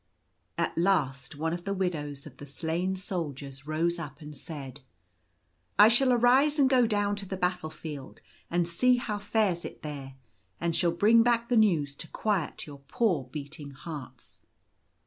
[0.57, 4.81] At last one of the widows of the slain soldiers rose up and said
[5.77, 8.19] —"I shall arise and go down to the battle field,
[8.49, 10.15] and see how fares it there;
[10.59, 14.41] and shall bring back the news to quiet your poor beating hearts."